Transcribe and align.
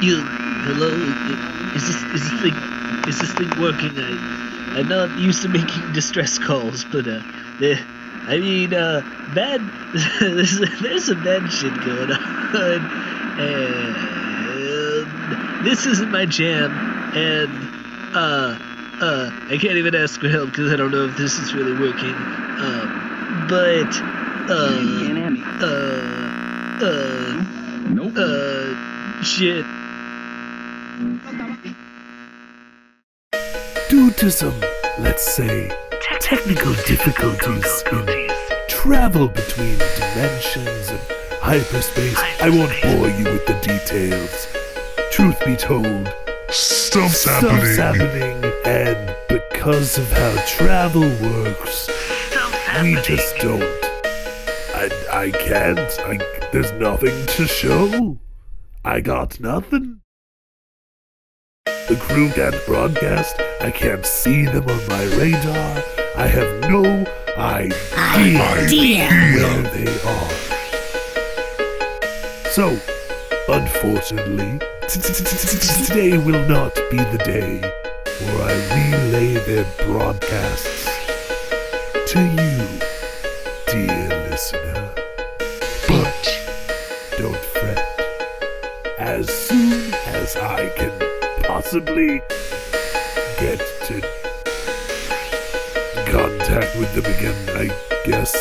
You, 0.00 0.28
hello? 0.62 1.14
Is 1.24 1.86
this 1.86 2.04
is 2.12 2.30
this 2.30 2.40
thing 2.40 2.68
is 3.06 3.20
this 3.20 3.32
thing 3.32 3.56
working? 3.56 3.98
I 3.98 4.78
I'm 4.78 4.88
not 4.88 5.16
used 5.16 5.42
to 5.42 5.48
making 5.48 5.92
distress 5.92 6.38
calls, 6.38 6.84
but 6.84 7.06
uh, 7.06 7.22
the, 7.58 7.78
I 8.26 8.38
mean 8.38 8.74
uh, 8.74 9.02
bad. 9.26 9.70
there's 10.20 10.58
there's 10.80 11.06
some 11.06 11.22
bad 11.22 11.50
shit 11.50 11.80
going 11.80 12.10
on, 12.10 12.90
and 13.36 15.38
this 15.60 15.86
isn't 15.86 16.10
my 16.10 16.26
jam, 16.26 16.82
and 17.12 17.70
uh 18.12 18.58
uh 19.00 19.30
I 19.48 19.58
can't 19.58 19.78
even 19.78 19.94
ask 19.94 20.20
for 20.20 20.28
help 20.28 20.52
because 20.52 20.72
I 20.72 20.76
don't 20.76 20.90
know 20.90 21.06
if 21.06 21.16
this 21.16 21.38
is 21.38 21.54
really 21.54 21.72
working. 21.72 22.26
Um, 22.58 23.06
but 23.28 24.02
uh 24.48 24.82
uh 25.60 26.30
uh 26.80 27.44
Nope. 27.86 28.12
uh 28.16 28.74
shit. 29.22 29.68
Due 33.88 34.10
to 34.12 34.30
some, 34.30 34.54
let's 35.00 35.24
say, 35.24 35.68
technical 36.20 36.72
difficulties 36.86 37.82
in 37.90 38.30
travel 38.68 39.26
between 39.26 39.76
dimensions 39.76 40.90
and 40.90 41.00
hyperspace, 41.40 42.16
I 42.40 42.48
won't 42.48 42.70
bore 42.82 43.08
you 43.08 43.24
with 43.24 43.44
the 43.44 43.58
details. 43.60 44.46
Truth 45.10 45.44
be 45.44 45.56
told, 45.56 46.14
Stuff's 46.48 47.22
stuff's 47.22 47.76
happening. 47.76 48.40
happening, 48.40 48.52
and 48.64 49.16
because 49.28 49.98
of 49.98 50.08
how 50.12 50.46
travel 50.46 51.02
works, 51.02 51.90
we 52.82 52.94
just 53.02 53.36
don't. 53.38 53.62
I, 54.74 54.90
I 55.12 55.30
can't. 55.32 55.80
I, 56.00 56.18
there's 56.52 56.70
nothing 56.72 57.26
to 57.26 57.48
show. 57.48 58.20
I 58.84 59.00
got 59.00 59.40
nothing. 59.40 60.02
The 61.86 61.96
crew 61.96 62.30
can't 62.30 62.56
broadcast. 62.64 63.36
I 63.60 63.70
can't 63.70 64.06
see 64.06 64.46
them 64.46 64.66
on 64.66 64.86
my 64.88 65.04
radar. 65.16 65.82
I 66.16 66.26
have 66.26 66.60
no 66.62 67.04
idea 67.36 69.08
where 69.36 69.62
they 69.70 69.88
are. 70.08 70.30
So, 72.50 72.78
unfortunately, 73.48 74.60
today 74.88 76.16
will 76.16 76.48
not 76.48 76.74
be 76.90 76.96
the 76.96 77.18
day 77.22 77.60
where 77.60 78.42
I 78.42 78.54
relay 78.74 79.34
their 79.44 79.66
broadcasts 79.84 80.88
to 82.12 82.20
you, 82.22 82.64
dear 83.66 84.08
listener. 84.30 84.90
But 85.86 86.24
don't 87.18 87.36
fret. 87.36 87.84
As 88.98 89.28
soon 89.28 89.92
as 90.06 90.36
I 90.36 90.70
can 90.78 90.92
possibly 91.46 92.20
get 93.38 93.58
to 93.86 94.00
contact 96.10 96.78
with 96.78 96.94
them 96.94 97.04
again, 97.04 97.34
I 97.56 97.66
guess 98.04 98.34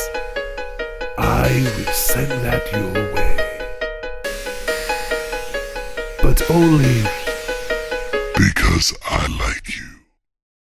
I 1.17 1.49
will 1.77 1.93
send 1.93 2.31
that 2.45 2.63
your 2.71 2.93
way. 3.13 3.33
But 6.21 6.49
only 6.49 7.03
Because 8.35 8.93
I 9.05 9.27
like 9.27 9.77
you. 9.77 9.92